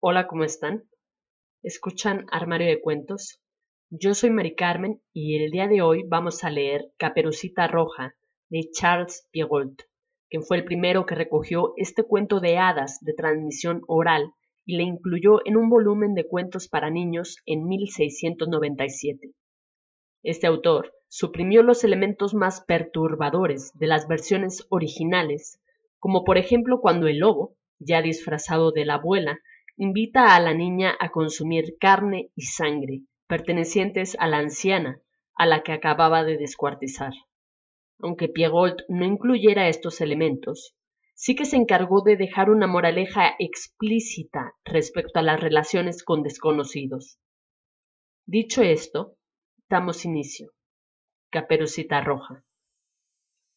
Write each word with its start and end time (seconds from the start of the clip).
Hola, 0.00 0.28
¿cómo 0.28 0.44
están? 0.44 0.84
¿Escuchan 1.64 2.26
Armario 2.30 2.68
de 2.68 2.80
Cuentos? 2.80 3.42
Yo 3.90 4.14
soy 4.14 4.30
Mari 4.30 4.54
Carmen 4.54 5.02
y 5.12 5.42
el 5.42 5.50
día 5.50 5.66
de 5.66 5.82
hoy 5.82 6.04
vamos 6.06 6.44
a 6.44 6.50
leer 6.50 6.92
Caperucita 6.98 7.66
Roja 7.66 8.14
de 8.48 8.70
Charles 8.70 9.28
Perrault, 9.32 9.82
quien 10.30 10.44
fue 10.44 10.58
el 10.58 10.64
primero 10.64 11.04
que 11.04 11.16
recogió 11.16 11.72
este 11.78 12.04
cuento 12.04 12.38
de 12.38 12.58
hadas 12.58 12.98
de 13.00 13.12
transmisión 13.12 13.82
oral 13.88 14.30
y 14.64 14.76
le 14.76 14.84
incluyó 14.84 15.44
en 15.44 15.56
un 15.56 15.68
volumen 15.68 16.14
de 16.14 16.28
cuentos 16.28 16.68
para 16.68 16.90
niños 16.90 17.38
en 17.44 17.66
1697. 17.66 19.32
Este 20.22 20.46
autor 20.46 20.92
suprimió 21.08 21.64
los 21.64 21.82
elementos 21.82 22.34
más 22.34 22.60
perturbadores 22.60 23.72
de 23.74 23.88
las 23.88 24.06
versiones 24.06 24.64
originales, 24.70 25.60
como 25.98 26.22
por 26.22 26.38
ejemplo 26.38 26.80
cuando 26.80 27.08
el 27.08 27.18
lobo, 27.18 27.56
ya 27.80 28.00
disfrazado 28.00 28.70
de 28.70 28.84
la 28.84 28.94
abuela, 28.94 29.40
invita 29.80 30.34
a 30.34 30.40
la 30.40 30.54
niña 30.54 30.96
a 30.98 31.10
consumir 31.10 31.76
carne 31.78 32.32
y 32.34 32.42
sangre 32.42 33.02
pertenecientes 33.28 34.16
a 34.18 34.26
la 34.26 34.38
anciana, 34.38 35.00
a 35.36 35.46
la 35.46 35.62
que 35.62 35.72
acababa 35.72 36.24
de 36.24 36.36
descuartizar. 36.36 37.12
Aunque 38.00 38.28
Piegold 38.28 38.78
no 38.88 39.04
incluyera 39.04 39.68
estos 39.68 40.00
elementos, 40.00 40.74
sí 41.14 41.36
que 41.36 41.44
se 41.44 41.56
encargó 41.56 42.02
de 42.02 42.16
dejar 42.16 42.50
una 42.50 42.66
moraleja 42.66 43.36
explícita 43.38 44.54
respecto 44.64 45.20
a 45.20 45.22
las 45.22 45.40
relaciones 45.40 46.02
con 46.02 46.24
desconocidos. 46.24 47.20
Dicho 48.26 48.62
esto, 48.62 49.16
damos 49.68 50.04
inicio. 50.04 50.50
Caperucita 51.30 52.00
Roja. 52.00 52.44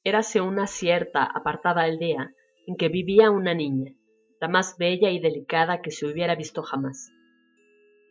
Érase 0.03 0.39
una 0.41 0.67
cierta 0.67 1.23
apartada 1.23 1.81
aldea 1.81 2.31
en 2.67 2.75
que 2.75 2.89
vivía 2.89 3.31
una 3.31 3.55
niña, 3.55 3.95
la 4.41 4.47
más 4.47 4.75
bella 4.79 5.11
y 5.11 5.19
delicada 5.19 5.81
que 5.81 5.91
se 5.91 6.07
hubiera 6.07 6.33
visto 6.33 6.63
jamás. 6.63 7.13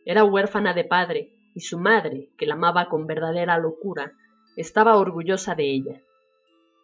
Era 0.05 0.23
huérfana 0.23 0.73
de 0.73 0.85
padre 0.85 1.33
y 1.53 1.59
su 1.59 1.77
madre, 1.77 2.29
que 2.37 2.45
la 2.45 2.53
amaba 2.53 2.87
con 2.87 3.05
verdadera 3.05 3.57
locura, 3.57 4.13
estaba 4.55 4.95
orgullosa 4.95 5.55
de 5.55 5.65
ella. 5.65 6.01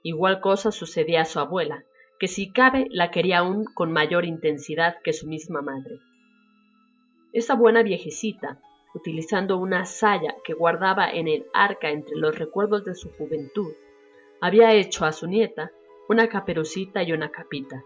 Igual 0.04 0.42
cosa 0.42 0.72
sucedía 0.72 1.22
a 1.22 1.26
su 1.26 1.40
abuela, 1.40 1.86
que 2.20 2.28
si 2.28 2.52
cabe 2.52 2.88
la 2.92 3.10
quería 3.10 3.40
aún 3.40 3.64
con 3.74 3.94
mayor 3.94 4.26
intensidad 4.26 4.98
que 5.02 5.14
su 5.14 5.28
misma 5.28 5.62
madre. 5.62 6.00
Esa 7.32 7.56
buena 7.56 7.84
viejecita, 7.84 8.60
utilizando 8.94 9.58
una 9.58 9.86
saya 9.86 10.36
que 10.44 10.54
guardaba 10.54 11.10
en 11.10 11.30
el 11.30 11.46
arca 11.54 11.90
entre 11.90 12.18
los 12.18 12.38
recuerdos 12.38 12.84
de 12.84 12.96
su 12.96 13.12
juventud, 13.12 13.72
había 14.42 14.74
hecho 14.74 15.06
a 15.06 15.14
su 15.14 15.26
nieta 15.26 15.72
una 16.10 16.28
caperucita 16.28 17.02
y 17.04 17.14
una 17.14 17.32
capita, 17.32 17.84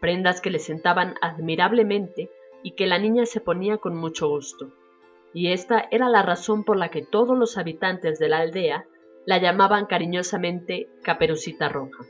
prendas 0.00 0.40
que 0.40 0.50
le 0.50 0.58
sentaban 0.58 1.14
admirablemente 1.20 2.30
y 2.62 2.72
que 2.72 2.86
la 2.86 2.98
niña 2.98 3.26
se 3.26 3.40
ponía 3.40 3.78
con 3.78 3.96
mucho 3.96 4.28
gusto. 4.28 4.72
Y 5.32 5.52
esta 5.52 5.86
era 5.90 6.08
la 6.08 6.22
razón 6.22 6.64
por 6.64 6.76
la 6.76 6.88
que 6.90 7.02
todos 7.02 7.36
los 7.36 7.58
habitantes 7.58 8.18
de 8.18 8.28
la 8.28 8.38
aldea 8.38 8.86
la 9.24 9.38
llamaban 9.38 9.86
cariñosamente 9.86 10.88
Caperucita 11.02 11.68
Roja. 11.68 12.04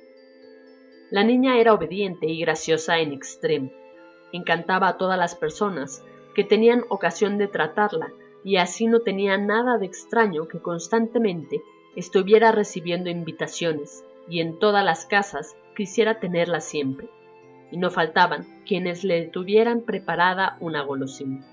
La 1.11 1.25
niña 1.25 1.59
era 1.59 1.73
obediente 1.73 2.27
y 2.27 2.41
graciosa 2.41 2.99
en 2.99 3.13
extremo. 3.13 3.71
Encantaba 4.33 4.89
a 4.89 4.97
todas 4.97 5.19
las 5.19 5.35
personas 5.35 6.05
que 6.35 6.45
tenían 6.45 6.85
ocasión 6.89 7.39
de 7.39 7.49
tratarla 7.49 8.13
y 8.45 8.57
así 8.57 8.87
no 8.87 9.01
tenía 9.01 9.39
nada 9.39 9.79
de 9.79 9.87
extraño 9.87 10.47
que 10.47 10.61
constantemente 10.61 11.63
estuviera 11.97 12.53
recibiendo 12.53 13.09
invitaciones 13.09 14.05
y 14.29 14.41
en 14.41 14.59
todas 14.59 14.85
las 14.85 15.07
casas 15.07 15.57
quisiera 15.75 16.21
tenerla 16.21 16.61
siempre 16.61 17.09
y 17.71 17.79
no 17.79 17.91
faltaban 17.91 18.47
quienes 18.67 19.05
le 19.05 19.27
tuvieran 19.27 19.83
preparada 19.83 20.57
una 20.61 20.83
golosina. 20.83 21.45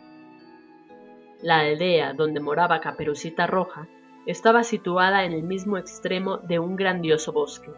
La 1.42 1.60
aldea 1.60 2.14
donde 2.14 2.40
moraba 2.40 2.80
Caperucita 2.80 3.48
Roja 3.48 3.88
estaba 4.26 4.64
situada 4.64 5.26
en 5.26 5.34
el 5.34 5.44
mismo 5.44 5.78
extremo 5.78 6.38
de 6.38 6.60
un 6.60 6.76
grandioso 6.76 7.34
bosque, 7.34 7.72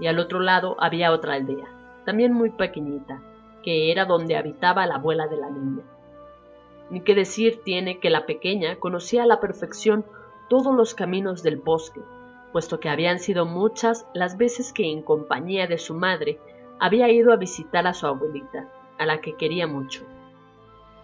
y 0.00 0.06
al 0.06 0.18
otro 0.18 0.40
lado 0.40 0.76
había 0.78 1.12
otra 1.12 1.34
aldea, 1.34 2.02
también 2.04 2.32
muy 2.32 2.50
pequeñita, 2.50 3.22
que 3.62 3.90
era 3.90 4.04
donde 4.04 4.36
habitaba 4.36 4.86
la 4.86 4.96
abuela 4.96 5.26
de 5.26 5.36
la 5.36 5.50
niña. 5.50 5.82
Ni 6.90 7.00
qué 7.00 7.14
decir 7.14 7.62
tiene 7.64 7.98
que 8.00 8.10
la 8.10 8.26
pequeña 8.26 8.76
conocía 8.76 9.22
a 9.22 9.26
la 9.26 9.40
perfección 9.40 10.04
todos 10.48 10.74
los 10.74 10.94
caminos 10.94 11.42
del 11.42 11.56
bosque, 11.56 12.00
puesto 12.52 12.80
que 12.80 12.88
habían 12.88 13.18
sido 13.18 13.44
muchas 13.44 14.06
las 14.14 14.36
veces 14.36 14.72
que 14.72 14.90
en 14.90 15.02
compañía 15.02 15.66
de 15.66 15.78
su 15.78 15.94
madre 15.94 16.38
había 16.80 17.08
ido 17.10 17.32
a 17.32 17.36
visitar 17.36 17.86
a 17.86 17.94
su 17.94 18.06
abuelita, 18.06 18.68
a 18.98 19.06
la 19.06 19.20
que 19.20 19.34
quería 19.34 19.66
mucho. 19.66 20.04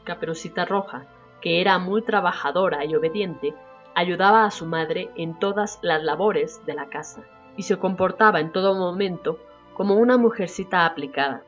Caperucita 0.05 0.65
Roja, 0.65 1.07
que 1.41 1.61
era 1.61 1.79
muy 1.79 2.03
trabajadora 2.03 2.85
y 2.85 2.95
obediente, 2.95 3.55
ayudaba 3.95 4.45
a 4.45 4.51
su 4.51 4.67
madre 4.67 5.11
en 5.17 5.39
todas 5.39 5.79
las 5.83 6.03
labores 6.03 6.65
de 6.67 6.75
la 6.75 6.87
casa 6.87 7.25
y 7.57 7.63
se 7.63 7.79
comportaba 7.79 8.41
en 8.41 8.53
todo 8.53 8.75
momento 8.75 9.39
como 9.75 9.97
una 9.97 10.19
mujercita 10.19 10.87
aplicada. 10.87 11.43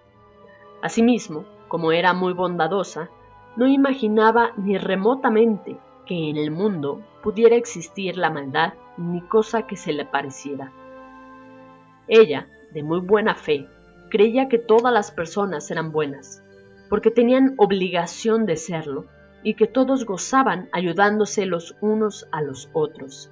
Asimismo, 0.82 1.44
como 1.68 1.92
era 1.92 2.12
muy 2.12 2.32
bondadosa, 2.32 3.10
no 3.56 3.66
imaginaba 3.66 4.52
ni 4.56 4.78
remotamente 4.78 5.78
que 6.04 6.30
en 6.30 6.36
el 6.36 6.50
mundo 6.50 7.00
pudiera 7.22 7.56
existir 7.56 8.16
la 8.16 8.30
maldad 8.30 8.74
ni 8.96 9.20
cosa 9.22 9.66
que 9.66 9.76
se 9.76 9.92
le 9.92 10.04
pareciera. 10.04 10.72
Ella, 12.06 12.48
de 12.72 12.82
muy 12.82 13.00
buena 13.00 13.34
fe, 13.34 13.66
creía 14.08 14.48
que 14.48 14.58
todas 14.58 14.92
las 14.92 15.10
personas 15.10 15.70
eran 15.70 15.92
buenas, 15.92 16.42
porque 16.88 17.10
tenían 17.10 17.54
obligación 17.56 18.46
de 18.46 18.56
serlo 18.56 19.06
y 19.42 19.54
que 19.54 19.66
todos 19.66 20.04
gozaban 20.04 20.68
ayudándose 20.72 21.46
los 21.46 21.76
unos 21.80 22.26
a 22.32 22.42
los 22.42 22.68
otros. 22.72 23.30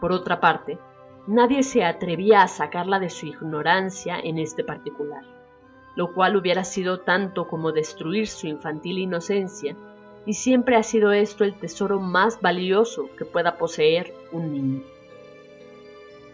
Por 0.00 0.12
otra 0.12 0.40
parte, 0.40 0.78
nadie 1.26 1.62
se 1.62 1.84
atrevía 1.84 2.42
a 2.42 2.48
sacarla 2.48 2.98
de 2.98 3.10
su 3.10 3.26
ignorancia 3.26 4.18
en 4.18 4.38
este 4.38 4.64
particular, 4.64 5.24
lo 5.96 6.12
cual 6.12 6.36
hubiera 6.36 6.64
sido 6.64 7.00
tanto 7.00 7.48
como 7.48 7.72
destruir 7.72 8.28
su 8.28 8.46
infantil 8.46 8.98
inocencia, 8.98 9.76
y 10.26 10.34
siempre 10.34 10.76
ha 10.76 10.82
sido 10.82 11.12
esto 11.12 11.44
el 11.44 11.58
tesoro 11.58 12.00
más 12.00 12.40
valioso 12.40 13.10
que 13.16 13.24
pueda 13.24 13.58
poseer 13.58 14.14
un 14.32 14.52
niño. 14.52 14.82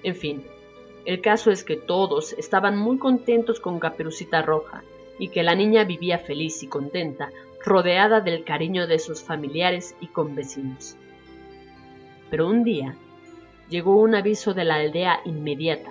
En 0.02 0.14
fin, 0.14 0.44
el 1.05 1.21
caso 1.21 1.50
es 1.50 1.65
que 1.65 1.77
todos 1.77 2.34
estaban 2.34 2.77
muy 2.77 2.99
contentos 2.99 3.61
con 3.61 3.78
Caperucita 3.78 4.43
Roja 4.43 4.83
y 5.19 5.28
que 5.28 5.43
la 5.43 5.55
niña 5.55 5.84
vivía 5.84 6.19
feliz 6.19 6.62
y 6.62 6.66
contenta, 6.66 7.31
rodeada 7.65 8.21
del 8.21 8.44
cariño 8.44 8.87
de 8.87 8.99
sus 8.99 9.22
familiares 9.22 9.94
y 10.00 10.06
convecinos. 10.09 10.97
Pero 12.31 12.49
un 12.49 12.65
día 12.65 12.97
llegó 13.69 13.97
un 13.97 14.15
aviso 14.15 14.55
de 14.55 14.65
la 14.65 14.77
aldea 14.77 15.21
inmediata. 15.25 15.91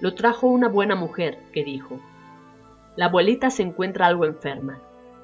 Lo 0.00 0.14
trajo 0.14 0.46
una 0.46 0.68
buena 0.68 0.94
mujer 0.94 1.38
que 1.52 1.64
dijo, 1.64 1.98
La 2.96 3.06
abuelita 3.06 3.50
se 3.50 3.62
encuentra 3.62 4.06
algo 4.06 4.24
enferma. 4.24 4.80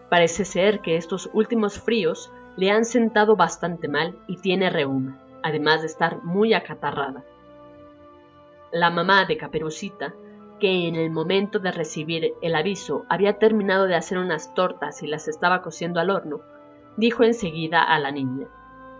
Parece 0.08 0.44
ser 0.44 0.80
que 0.80 0.96
estos 0.96 1.30
últimos 1.32 1.78
fríos 1.78 2.30
le 2.56 2.70
han 2.70 2.84
sentado 2.84 3.36
bastante 3.36 3.88
mal 3.88 4.18
y 4.26 4.38
tiene 4.38 4.70
reuma, 4.70 5.20
además 5.42 5.82
de 5.82 5.86
estar 5.86 6.22
muy 6.24 6.52
acatarrada. 6.54 7.24
La 8.72 8.90
mamá 8.90 9.24
de 9.24 9.36
Caperucita, 9.36 10.14
que 10.60 10.86
en 10.86 10.94
el 10.94 11.10
momento 11.10 11.58
de 11.58 11.72
recibir 11.72 12.34
el 12.40 12.54
aviso 12.54 13.04
había 13.08 13.38
terminado 13.38 13.86
de 13.86 13.96
hacer 13.96 14.18
unas 14.18 14.54
tortas 14.54 15.02
y 15.02 15.08
las 15.08 15.26
estaba 15.26 15.60
cociendo 15.60 15.98
al 15.98 16.10
horno, 16.10 16.40
dijo 16.96 17.24
enseguida 17.24 17.82
a 17.82 17.98
la 17.98 18.12
niña, 18.12 18.46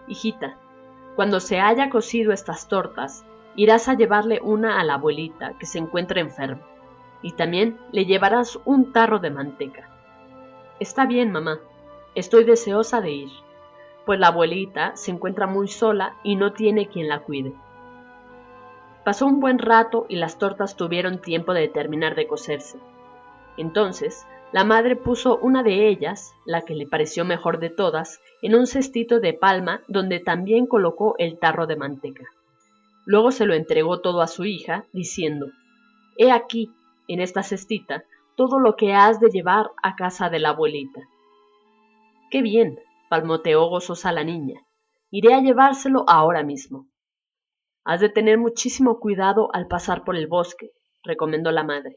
Hijita, 0.09 0.57
cuando 1.15 1.39
se 1.39 1.61
haya 1.61 1.89
cocido 1.89 2.33
estas 2.33 2.67
tortas, 2.67 3.25
irás 3.55 3.89
a 3.89 3.95
llevarle 3.95 4.41
una 4.43 4.81
a 4.81 4.85
la 4.85 4.95
abuelita 4.95 5.57
que 5.59 5.67
se 5.67 5.79
encuentra 5.79 6.21
enferma, 6.21 6.67
y 7.23 7.33
también 7.33 7.79
le 7.93 8.07
llevarás 8.07 8.59
un 8.65 8.93
tarro 8.93 9.21
de 9.21 9.31
manteca. 9.31 9.89
Está 10.81 11.07
bien, 11.07 11.31
mamá, 11.31 11.61
estoy 12.17 12.43
deseosa 12.43 13.01
de 13.01 13.13
ir, 13.13 13.31
pues 14.05 14.19
la 14.19 14.29
abuelita 14.29 14.97
se 14.97 15.13
encuentra 15.13 15.47
muy 15.47 15.69
sola 15.69 16.17
y 16.25 16.35
no 16.35 16.55
tiene 16.55 16.89
quien 16.89 17.07
la 17.07 17.21
cuide. 17.21 17.55
Pasó 19.05 19.27
un 19.27 19.41
buen 19.41 19.59
rato 19.59 20.07
y 20.09 20.17
las 20.17 20.39
tortas 20.39 20.77
tuvieron 20.77 21.21
tiempo 21.21 21.55
de 21.55 21.69
terminar 21.69 22.15
de 22.15 22.27
cocerse. 22.27 22.79
Entonces, 23.57 24.27
la 24.53 24.65
madre 24.65 24.97
puso 24.97 25.39
una 25.39 25.63
de 25.63 25.89
ellas, 25.89 26.33
la 26.45 26.63
que 26.63 26.75
le 26.75 26.87
pareció 26.87 27.25
mejor 27.25 27.61
de 27.61 27.71
todas, 27.71 28.21
en 28.43 28.55
un 28.55 28.67
cestito 28.67 29.21
de 29.21 29.33
palma 29.33 29.83
donde 29.87 30.19
también 30.19 30.67
colocó 30.67 31.15
el 31.19 31.39
tarro 31.39 31.67
de 31.67 31.77
manteca. 31.77 32.25
Luego 33.07 33.31
se 33.31 33.47
lo 33.47 33.55
entregó 33.55 34.01
todo 34.01 34.21
a 34.21 34.27
su 34.27 34.45
hija, 34.45 34.85
diciendo, 34.93 35.47
He 36.17 36.31
aquí, 36.33 36.71
en 37.09 37.21
esta 37.21 37.43
cestita, 37.43 38.05
todo 38.37 38.59
lo 38.59 38.77
que 38.77 38.93
has 38.93 39.21
de 39.21 39.31
llevar 39.31 39.71
a 39.83 39.97
casa 39.97 40.31
de 40.31 40.41
la 40.41 40.51
abuelita. 40.51 41.01
Qué 42.31 42.43
bien, 42.43 42.79
palmoteó 43.09 43.69
gozosa 43.69 44.13
la 44.13 44.25
niña. 44.25 44.61
Iré 45.11 45.35
a 45.35 45.41
llevárselo 45.41 46.05
ahora 46.09 46.43
mismo. 46.43 46.87
Has 47.85 48.01
de 48.01 48.09
tener 48.09 48.39
muchísimo 48.39 49.01
cuidado 49.01 49.49
al 49.55 49.67
pasar 49.67 50.05
por 50.05 50.17
el 50.17 50.27
bosque, 50.27 50.71
recomendó 51.03 51.51
la 51.51 51.65
madre. 51.65 51.97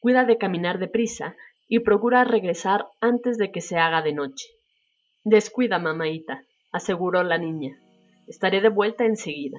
Cuida 0.00 0.24
de 0.24 0.38
caminar 0.38 0.78
deprisa 0.78 1.36
y 1.68 1.80
procura 1.80 2.24
regresar 2.24 2.86
antes 3.00 3.36
de 3.36 3.52
que 3.52 3.60
se 3.60 3.76
haga 3.76 4.02
de 4.02 4.14
noche. 4.14 4.48
Descuida, 5.24 5.78
mamaita, 5.78 6.44
aseguró 6.72 7.22
la 7.22 7.38
niña. 7.38 7.76
Estaré 8.26 8.60
de 8.60 8.70
vuelta 8.70 9.04
enseguida. 9.04 9.58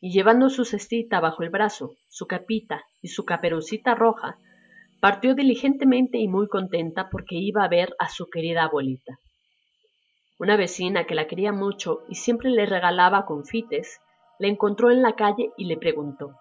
Y 0.00 0.12
llevando 0.12 0.50
su 0.50 0.64
cestita 0.64 1.20
bajo 1.20 1.42
el 1.42 1.50
brazo, 1.50 1.94
su 2.08 2.26
capita 2.26 2.84
y 3.00 3.08
su 3.08 3.24
caperucita 3.24 3.94
roja, 3.94 4.36
partió 5.00 5.34
diligentemente 5.34 6.18
y 6.18 6.28
muy 6.28 6.48
contenta 6.48 7.08
porque 7.08 7.36
iba 7.36 7.64
a 7.64 7.68
ver 7.68 7.94
a 7.98 8.08
su 8.08 8.28
querida 8.28 8.64
abuelita. 8.64 9.18
Una 10.38 10.56
vecina 10.56 11.04
que 11.04 11.14
la 11.14 11.26
quería 11.26 11.52
mucho 11.52 12.02
y 12.08 12.16
siempre 12.16 12.50
le 12.50 12.66
regalaba 12.66 13.26
confites, 13.26 14.00
le 14.42 14.48
encontró 14.48 14.90
en 14.90 15.02
la 15.02 15.14
calle 15.14 15.52
y 15.56 15.66
le 15.66 15.76
preguntó 15.76 16.34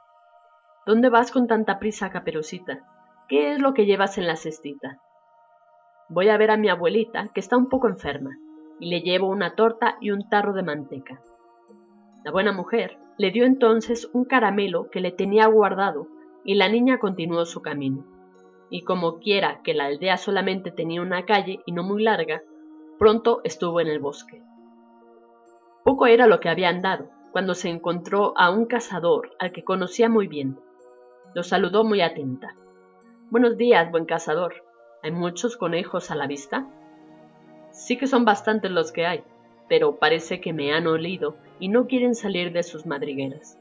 ¿Dónde 0.87 1.09
vas 1.09 1.31
con 1.31 1.45
tanta 1.45 1.77
prisa, 1.77 2.09
caperucita? 2.09 2.79
¿Qué 3.29 3.53
es 3.53 3.61
lo 3.61 3.75
que 3.75 3.85
llevas 3.85 4.17
en 4.17 4.25
la 4.25 4.37
cestita? 4.37 4.99
Voy 6.09 6.29
a 6.29 6.37
ver 6.37 6.49
a 6.49 6.57
mi 6.57 6.67
abuelita, 6.67 7.27
que 7.27 7.39
está 7.39 7.57
un 7.57 7.69
poco 7.69 7.87
enferma, 7.87 8.31
y 8.79 8.89
le 8.89 9.01
llevo 9.01 9.27
una 9.27 9.53
torta 9.53 9.97
y 10.01 10.09
un 10.09 10.27
tarro 10.27 10.53
de 10.53 10.63
manteca. 10.63 11.21
La 12.25 12.31
buena 12.31 12.51
mujer 12.51 12.97
le 13.19 13.29
dio 13.29 13.45
entonces 13.45 14.09
un 14.13 14.25
caramelo 14.25 14.89
que 14.89 14.99
le 14.99 15.11
tenía 15.11 15.45
guardado, 15.45 16.07
y 16.43 16.55
la 16.55 16.69
niña 16.69 16.97
continuó 16.97 17.45
su 17.45 17.61
camino. 17.61 18.03
Y 18.71 18.81
como 18.81 19.19
quiera 19.19 19.61
que 19.63 19.75
la 19.75 19.85
aldea 19.85 20.17
solamente 20.17 20.71
tenía 20.71 21.03
una 21.03 21.25
calle 21.25 21.59
y 21.67 21.71
no 21.71 21.83
muy 21.83 22.01
larga, 22.01 22.41
pronto 22.97 23.41
estuvo 23.43 23.79
en 23.79 23.89
el 23.89 23.99
bosque. 23.99 24.41
Poco 25.83 26.07
era 26.07 26.25
lo 26.25 26.39
que 26.39 26.49
había 26.49 26.69
andado, 26.69 27.11
cuando 27.31 27.53
se 27.53 27.69
encontró 27.69 28.33
a 28.37 28.49
un 28.49 28.65
cazador 28.65 29.31
al 29.39 29.51
que 29.51 29.63
conocía 29.63 30.09
muy 30.09 30.27
bien. 30.27 30.59
Lo 31.33 31.43
saludó 31.43 31.83
muy 31.83 32.01
atenta. 32.01 32.55
Buenos 33.29 33.57
días, 33.57 33.89
buen 33.89 34.05
cazador. 34.05 34.65
¿Hay 35.01 35.11
muchos 35.11 35.55
conejos 35.55 36.11
a 36.11 36.15
la 36.15 36.27
vista? 36.27 36.67
Sí 37.71 37.97
que 37.97 38.07
son 38.07 38.25
bastantes 38.25 38.69
los 38.71 38.91
que 38.91 39.05
hay, 39.05 39.23
pero 39.69 39.95
parece 39.95 40.41
que 40.41 40.51
me 40.51 40.73
han 40.73 40.87
olido 40.87 41.37
y 41.59 41.69
no 41.69 41.87
quieren 41.87 42.15
salir 42.15 42.51
de 42.51 42.63
sus 42.63 42.85
madrigueras. 42.85 43.57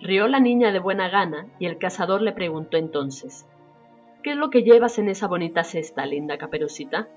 Rió 0.00 0.26
la 0.28 0.40
niña 0.40 0.72
de 0.72 0.78
buena 0.78 1.10
gana 1.10 1.48
y 1.58 1.66
el 1.66 1.78
cazador 1.78 2.22
le 2.22 2.32
preguntó 2.32 2.78
entonces, 2.78 3.46
¿Qué 4.22 4.30
es 4.30 4.36
lo 4.36 4.50
que 4.50 4.62
llevas 4.62 4.98
en 4.98 5.08
esa 5.08 5.28
bonita 5.28 5.64
cesta, 5.64 6.06
linda 6.06 6.38
caperucita? 6.38 7.08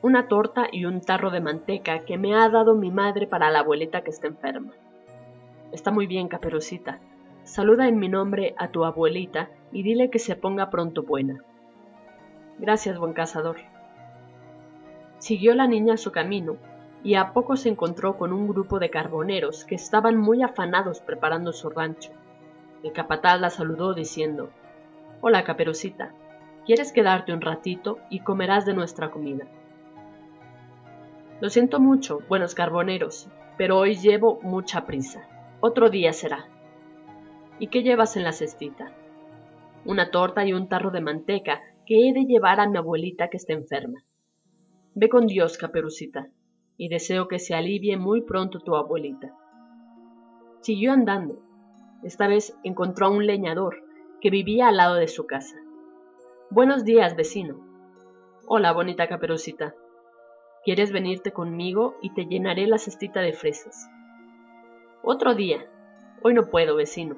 Una 0.00 0.28
torta 0.28 0.68
y 0.70 0.84
un 0.84 1.00
tarro 1.00 1.30
de 1.30 1.40
manteca 1.40 2.00
que 2.00 2.18
me 2.18 2.34
ha 2.34 2.48
dado 2.48 2.74
mi 2.74 2.90
madre 2.90 3.26
para 3.26 3.50
la 3.50 3.60
abuelita 3.60 4.02
que 4.02 4.10
está 4.10 4.26
enferma. 4.28 4.72
Está 5.72 5.90
muy 5.90 6.06
bien, 6.06 6.28
caperucita, 6.28 7.00
Saluda 7.48 7.88
en 7.88 7.98
mi 7.98 8.10
nombre 8.10 8.54
a 8.58 8.68
tu 8.68 8.84
abuelita 8.84 9.48
y 9.72 9.82
dile 9.82 10.10
que 10.10 10.18
se 10.18 10.36
ponga 10.36 10.68
pronto 10.68 11.02
buena. 11.02 11.42
Gracias, 12.58 12.98
buen 12.98 13.14
cazador. 13.14 13.56
Siguió 15.16 15.54
la 15.54 15.66
niña 15.66 15.96
su 15.96 16.12
camino 16.12 16.58
y 17.02 17.14
a 17.14 17.32
poco 17.32 17.56
se 17.56 17.70
encontró 17.70 18.18
con 18.18 18.34
un 18.34 18.48
grupo 18.48 18.78
de 18.78 18.90
carboneros 18.90 19.64
que 19.64 19.76
estaban 19.76 20.18
muy 20.18 20.42
afanados 20.42 21.00
preparando 21.00 21.54
su 21.54 21.70
rancho. 21.70 22.12
El 22.82 22.92
capataz 22.92 23.40
la 23.40 23.48
saludó 23.48 23.94
diciendo, 23.94 24.50
Hola, 25.22 25.42
caperucita, 25.42 26.12
¿quieres 26.66 26.92
quedarte 26.92 27.32
un 27.32 27.40
ratito 27.40 27.98
y 28.10 28.20
comerás 28.20 28.66
de 28.66 28.74
nuestra 28.74 29.10
comida? 29.10 29.46
Lo 31.40 31.50
siento 31.50 31.78
mucho, 31.78 32.18
buenos 32.28 32.56
carboneros, 32.56 33.28
pero 33.56 33.78
hoy 33.78 33.94
llevo 33.94 34.40
mucha 34.42 34.86
prisa. 34.86 35.28
Otro 35.60 35.88
día 35.88 36.12
será. 36.12 36.48
¿Y 37.60 37.68
qué 37.68 37.84
llevas 37.84 38.16
en 38.16 38.24
la 38.24 38.32
cestita? 38.32 38.92
Una 39.84 40.10
torta 40.10 40.44
y 40.44 40.52
un 40.52 40.68
tarro 40.68 40.90
de 40.90 41.00
manteca 41.00 41.60
que 41.86 42.08
he 42.08 42.12
de 42.12 42.24
llevar 42.24 42.58
a 42.58 42.68
mi 42.68 42.76
abuelita 42.76 43.28
que 43.28 43.36
está 43.36 43.52
enferma. 43.52 44.02
Ve 44.94 45.08
con 45.08 45.28
Dios, 45.28 45.58
caperucita, 45.58 46.28
y 46.76 46.88
deseo 46.88 47.28
que 47.28 47.38
se 47.38 47.54
alivie 47.54 47.96
muy 47.96 48.22
pronto 48.22 48.58
tu 48.58 48.74
abuelita. 48.74 49.32
Siguió 50.60 50.92
andando. 50.92 51.38
Esta 52.02 52.26
vez 52.26 52.56
encontró 52.64 53.06
a 53.06 53.10
un 53.10 53.26
leñador 53.26 53.84
que 54.20 54.30
vivía 54.30 54.66
al 54.66 54.76
lado 54.76 54.96
de 54.96 55.06
su 55.06 55.24
casa. 55.24 55.56
Buenos 56.50 56.84
días, 56.84 57.14
vecino. 57.14 57.60
Hola, 58.46 58.72
bonita 58.72 59.06
caperucita. 59.06 59.74
¿Quieres 60.64 60.92
venirte 60.92 61.32
conmigo 61.32 61.96
y 62.02 62.14
te 62.14 62.26
llenaré 62.26 62.66
la 62.66 62.78
cestita 62.78 63.20
de 63.20 63.32
fresas? 63.32 63.88
Otro 65.02 65.34
día. 65.34 65.66
Hoy 66.22 66.34
no 66.34 66.46
puedo, 66.46 66.76
vecino 66.76 67.16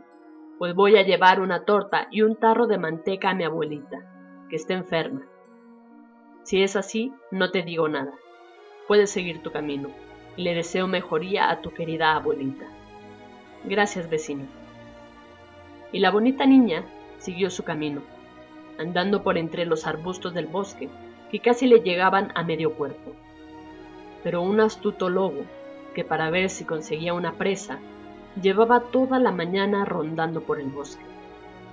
pues 0.61 0.75
voy 0.75 0.99
a 0.99 1.03
llevar 1.03 1.41
una 1.41 1.65
torta 1.65 2.07
y 2.11 2.21
un 2.21 2.37
tarro 2.37 2.67
de 2.67 2.77
manteca 2.77 3.31
a 3.31 3.35
mi 3.35 3.45
abuelita, 3.45 4.45
que 4.51 4.57
está 4.57 4.75
enferma. 4.75 5.23
Si 6.43 6.63
es 6.63 6.77
así, 6.77 7.15
no 7.31 7.51
te 7.51 7.63
digo 7.63 7.89
nada. 7.89 8.13
Puedes 8.87 9.09
seguir 9.09 9.43
tu 9.43 9.53
camino 9.53 9.89
y 10.37 10.43
le 10.43 10.53
deseo 10.53 10.87
mejoría 10.87 11.51
a 11.51 11.63
tu 11.63 11.71
querida 11.71 12.15
abuelita. 12.15 12.67
Gracias, 13.65 14.11
vecino. 14.11 14.45
Y 15.93 16.01
la 16.01 16.11
bonita 16.11 16.45
niña 16.45 16.85
siguió 17.17 17.49
su 17.49 17.65
camino, 17.65 18.03
andando 18.79 19.23
por 19.23 19.39
entre 19.39 19.65
los 19.65 19.87
arbustos 19.87 20.35
del 20.35 20.47
bosque, 20.47 20.91
que 21.31 21.41
casi 21.41 21.69
le 21.69 21.81
llegaban 21.81 22.33
a 22.35 22.43
medio 22.43 22.75
cuerpo. 22.75 23.15
Pero 24.23 24.43
un 24.43 24.61
astuto 24.61 25.09
lobo, 25.09 25.45
que 25.95 26.05
para 26.05 26.31
ver 26.31 26.51
si 26.51 26.65
conseguía 26.65 27.15
una 27.15 27.33
presa, 27.33 27.79
Llevaba 28.41 28.81
toda 28.81 29.19
la 29.19 29.33
mañana 29.33 29.85
rondando 29.85 30.43
por 30.43 30.61
el 30.61 30.71
bosque. 30.71 31.05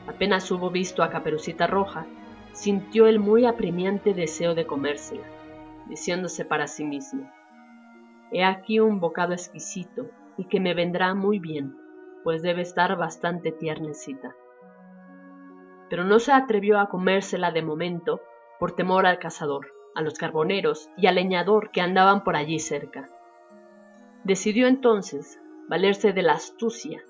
Apenas 0.07 0.49
hubo 0.51 0.71
visto 0.71 1.03
a 1.03 1.09
Caperucita 1.09 1.67
Roja, 1.67 2.07
sintió 2.51 3.05
el 3.07 3.19
muy 3.19 3.45
apremiante 3.45 4.15
deseo 4.15 4.55
de 4.55 4.65
comérsela, 4.65 5.23
diciéndose 5.87 6.45
para 6.45 6.67
sí 6.67 6.83
mismo, 6.83 7.31
He 8.31 8.43
aquí 8.43 8.79
un 8.79 8.99
bocado 8.99 9.33
exquisito 9.33 10.09
y 10.35 10.45
que 10.45 10.59
me 10.59 10.73
vendrá 10.73 11.13
muy 11.13 11.39
bien, 11.39 11.77
pues 12.23 12.41
debe 12.41 12.63
estar 12.63 12.97
bastante 12.97 13.51
tiernecita. 13.51 14.35
Pero 15.89 16.03
no 16.03 16.19
se 16.19 16.33
atrevió 16.33 16.79
a 16.79 16.89
comérsela 16.89 17.51
de 17.51 17.61
momento 17.61 18.19
por 18.59 18.73
temor 18.73 19.05
al 19.05 19.19
cazador, 19.19 19.67
a 19.97 20.01
los 20.01 20.13
carboneros 20.13 20.91
y 20.95 21.07
al 21.07 21.15
leñador 21.15 21.71
que 21.71 21.81
andaban 21.81 22.23
por 22.23 22.35
allí 22.35 22.59
cerca. 22.59 23.09
Decidió 24.23 24.67
entonces 24.67 25.39
valerse 25.67 26.13
de 26.13 26.21
la 26.21 26.33
astucia, 26.33 27.01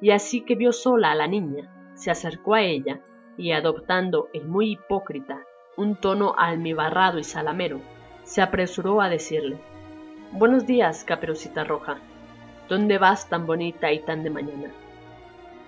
y 0.00 0.10
así 0.10 0.40
que 0.40 0.56
vio 0.56 0.72
sola 0.72 1.12
a 1.12 1.14
la 1.14 1.28
niña, 1.28 1.72
se 1.94 2.10
acercó 2.10 2.54
a 2.54 2.62
ella 2.62 3.00
y 3.36 3.52
adoptando 3.52 4.28
el 4.32 4.48
muy 4.48 4.72
hipócrita, 4.72 5.44
un 5.76 5.94
tono 5.94 6.34
almibarrado 6.36 7.20
y 7.20 7.24
salamero, 7.24 7.80
se 8.24 8.42
apresuró 8.42 9.00
a 9.00 9.08
decirle, 9.08 9.58
Buenos 10.32 10.66
días, 10.66 11.04
caperucita 11.04 11.62
roja. 11.62 11.98
¿Dónde 12.68 12.98
vas 12.98 13.28
tan 13.28 13.46
bonita 13.46 13.92
y 13.92 14.00
tan 14.00 14.24
de 14.24 14.30
mañana? 14.30 14.72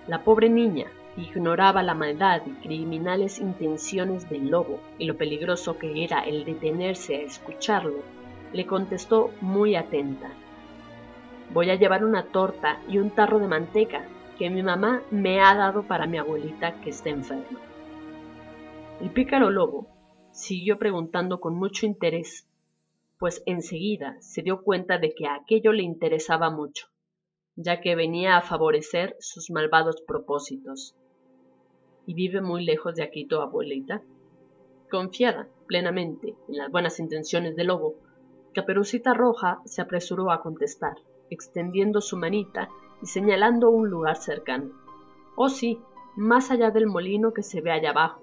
La 0.07 0.23
pobre 0.23 0.49
niña 0.49 0.87
ignoraba 1.17 1.83
la 1.83 1.93
maldad 1.93 2.41
y 2.45 2.51
criminales 2.65 3.39
intenciones 3.39 4.29
del 4.29 4.49
lobo 4.49 4.81
y 4.97 5.05
lo 5.05 5.17
peligroso 5.17 5.77
que 5.77 6.03
era 6.03 6.21
el 6.21 6.45
detenerse 6.45 7.15
a 7.15 7.21
escucharlo, 7.21 8.01
le 8.53 8.65
contestó 8.65 9.31
muy 9.41 9.75
atenta. 9.75 10.31
Voy 11.53 11.69
a 11.69 11.75
llevar 11.75 12.03
una 12.03 12.25
torta 12.27 12.81
y 12.87 12.97
un 12.97 13.11
tarro 13.11 13.39
de 13.39 13.47
manteca 13.47 14.05
que 14.37 14.49
mi 14.49 14.63
mamá 14.63 15.03
me 15.11 15.39
ha 15.39 15.55
dado 15.55 15.83
para 15.83 16.07
mi 16.07 16.17
abuelita 16.17 16.81
que 16.81 16.89
está 16.89 17.09
enferma. 17.09 17.59
El 19.01 19.11
pícaro 19.11 19.49
lobo 19.49 19.87
siguió 20.31 20.77
preguntando 20.77 21.39
con 21.39 21.55
mucho 21.55 21.85
interés, 21.85 22.47
pues 23.17 23.41
enseguida 23.45 24.17
se 24.19 24.41
dio 24.41 24.61
cuenta 24.63 24.97
de 24.97 25.13
que 25.13 25.27
aquello 25.27 25.71
le 25.71 25.83
interesaba 25.83 26.49
mucho, 26.49 26.87
ya 27.55 27.79
que 27.79 27.95
venía 27.95 28.37
a 28.37 28.41
favorecer 28.41 29.15
sus 29.19 29.49
malvados 29.49 30.01
propósitos. 30.05 30.95
¿Y 32.05 32.13
vive 32.13 32.41
muy 32.41 32.63
lejos 32.63 32.95
de 32.95 33.03
aquí 33.03 33.25
tu 33.25 33.37
abuelita? 33.37 34.01
Confiada 34.89 35.47
plenamente 35.67 36.35
en 36.47 36.57
las 36.57 36.71
buenas 36.71 36.99
intenciones 36.99 37.55
del 37.55 37.67
lobo, 37.67 37.95
Caperucita 38.53 39.13
Roja 39.13 39.59
se 39.65 39.81
apresuró 39.81 40.31
a 40.31 40.41
contestar 40.41 40.95
extendiendo 41.29 42.01
su 42.01 42.17
manita 42.17 42.69
y 43.01 43.07
señalando 43.07 43.69
un 43.69 43.89
lugar 43.89 44.17
cercano. 44.17 44.71
Oh 45.35 45.49
sí, 45.49 45.79
más 46.15 46.51
allá 46.51 46.71
del 46.71 46.87
molino 46.87 47.33
que 47.33 47.43
se 47.43 47.61
ve 47.61 47.71
allá 47.71 47.89
abajo, 47.89 48.21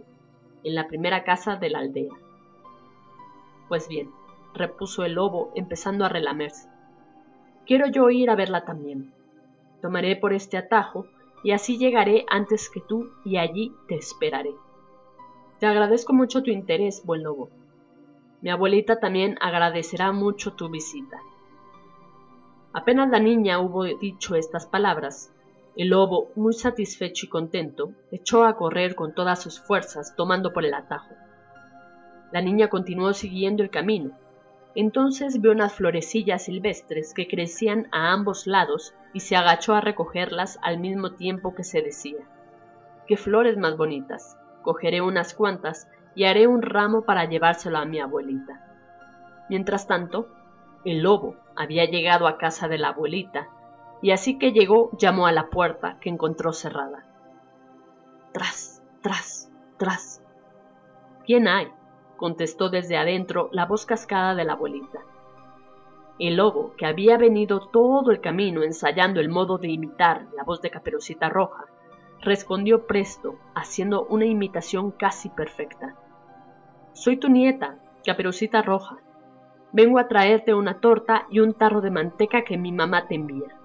en 0.65 0.75
la 0.75 0.87
primera 0.87 1.25
casa 1.25 1.57
de 1.57 1.71
la 1.71 1.81
aldea. 1.81 2.15
Pues 3.69 3.89
bien, 3.89 4.11
repuso 4.55 5.05
el 5.05 5.15
lobo 5.15 5.53
empezando 5.55 6.05
a 6.05 6.09
relamerse. 6.09 6.69
Quiero 7.67 7.89
yo 7.89 8.11
ir 8.11 8.31
a 8.31 8.37
verla 8.37 8.65
también. 8.65 9.12
Tomaré 9.81 10.17
por 10.17 10.33
este 10.33 10.57
atajo 10.57 11.07
y 11.43 11.53
así 11.53 11.79
llegaré 11.79 12.25
antes 12.29 12.71
que 12.71 12.81
tú 12.81 13.11
y 13.25 13.37
allí 13.37 13.75
te 13.89 13.97
esperaré. 13.97 14.55
Te 15.59 15.67
agradezco 15.67 16.13
mucho 16.13 16.43
tu 16.43 16.51
interés, 16.51 17.05
buen 17.05 17.23
lobo. 17.23 17.51
Mi 18.41 18.51
abuelita 18.51 18.99
también 18.99 19.37
agradecerá 19.41 20.13
mucho 20.13 20.55
tu 20.55 20.69
visita. 20.69 21.21
Apenas 22.73 23.11
la 23.11 23.21
niña 23.21 23.61
hubo 23.61 23.85
dicho 23.85 24.35
estas 24.35 24.67
palabras, 24.67 25.33
El 25.75 25.89
lobo, 25.89 26.31
muy 26.37 26.53
satisfecho 26.53 27.27
y 27.27 27.29
contento, 27.29 27.93
echó 28.11 28.45
a 28.45 28.57
correr 28.57 28.95
con 28.95 29.15
todas 29.15 29.41
sus 29.43 29.61
fuerzas, 29.61 30.15
tomando 30.17 30.53
por 30.53 30.65
el 30.65 30.75
atajo. 30.75 31.15
La 32.31 32.43
niña 32.43 32.69
continuó 32.69 33.13
siguiendo 33.15 33.63
el 33.63 33.71
camino. 33.71 34.11
Entonces 34.75 35.41
vio 35.41 35.52
unas 35.52 35.75
florecillas 35.75 36.45
silvestres 36.45 37.12
que 37.12 37.29
crecían 37.29 37.88
a 37.93 38.12
ambos 38.12 38.47
lados 38.47 38.95
y 39.12 39.21
se 39.21 39.37
agachó 39.37 39.75
a 39.75 39.83
recogerlas 39.83 40.59
al 40.62 40.79
mismo 40.79 41.12
tiempo 41.12 41.55
que 41.55 41.64
se 41.64 41.83
decía, 41.83 42.21
¡Qué 43.07 43.17
flores 43.17 43.59
más 43.59 43.76
bonitas! 43.76 44.38
Cogeré 44.62 45.02
unas 45.02 45.35
cuantas 45.35 45.88
y 46.14 46.25
haré 46.25 46.47
un 46.47 46.62
ramo 46.62 47.02
para 47.02 47.25
llevárselo 47.26 47.79
a 47.79 47.85
mi 47.85 48.00
abuelita. 48.00 48.64
Mientras 49.50 49.87
tanto, 49.87 50.29
el 50.85 51.02
lobo 51.02 51.37
había 51.57 51.85
llegado 51.85 52.26
a 52.26 52.38
casa 52.38 52.69
de 52.69 52.79
la 52.79 52.88
abuelita 52.88 53.49
y 54.00 54.12
así 54.12 54.38
que 54.38 54.52
llegó 54.52 54.91
llamó 54.99 55.26
a 55.26 55.33
la 55.33 55.50
puerta 55.50 55.99
que 56.00 56.09
encontró 56.09 56.52
cerrada. 56.52 57.05
Tras, 58.33 58.83
tras, 59.02 59.50
tras. 59.76 60.23
¿Quién 61.26 61.47
hay? 61.49 61.69
Contestó 62.23 62.69
desde 62.69 62.97
adentro 62.97 63.49
la 63.50 63.67
voz 63.67 63.85
cascada 63.85 64.37
de 64.37 64.45
la 64.45 64.52
abuelita. 64.52 65.00
El 66.21 66.37
lobo, 66.37 66.73
que 66.76 66.87
había 66.87 67.19
venido 67.19 67.67
todo 67.67 68.12
el 68.12 68.21
camino 68.21 68.62
ensayando 68.62 69.19
el 69.19 69.29
modo 69.29 69.59
de 69.59 69.67
imitar 69.67 70.29
la 70.37 70.45
voz 70.45 70.62
de 70.62 70.71
Caperucita 70.71 71.29
Roja, 71.29 71.64
respondió 72.21 72.87
presto, 72.87 73.41
haciendo 73.57 74.05
una 74.05 74.25
imitación 74.25 74.93
casi 74.93 75.31
perfecta. 75.31 75.97
Soy 76.93 77.17
tu 77.17 77.29
nieta, 77.29 77.79
Caperucita 78.07 78.62
Roja. 78.62 78.99
Vengo 79.73 79.99
a 79.99 80.07
traerte 80.07 80.55
una 80.55 80.79
torta 80.79 81.26
y 81.29 81.41
un 81.41 81.55
tarro 81.55 81.81
de 81.81 81.91
manteca 81.91 82.45
que 82.45 82.57
mi 82.57 82.71
mamá 82.71 83.09
te 83.09 83.17
envía. 83.17 83.59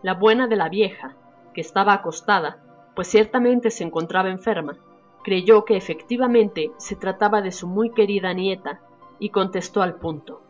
La 0.00 0.14
buena 0.14 0.46
de 0.46 0.56
la 0.56 0.70
vieja, 0.70 1.14
que 1.52 1.60
estaba 1.60 1.92
acostada, 1.92 2.62
pues 2.96 3.08
ciertamente 3.08 3.70
se 3.70 3.84
encontraba 3.84 4.30
enferma, 4.30 4.78
creyó 5.24 5.64
que 5.64 5.76
efectivamente 5.76 6.70
se 6.76 6.94
trataba 6.94 7.40
de 7.40 7.50
su 7.50 7.66
muy 7.66 7.90
querida 7.90 8.32
nieta 8.34 8.80
y 9.18 9.30
contestó 9.30 9.82
al 9.82 9.94
punto. 9.94 10.42